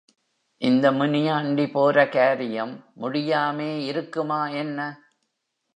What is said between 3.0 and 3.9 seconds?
முடியாமே